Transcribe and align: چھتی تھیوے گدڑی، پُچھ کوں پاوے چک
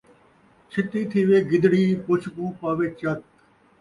چھتی 0.71 1.01
تھیوے 1.11 1.39
گدڑی، 1.49 1.83
پُچھ 2.05 2.27
کوں 2.35 2.49
پاوے 2.59 2.87
چک 2.99 3.19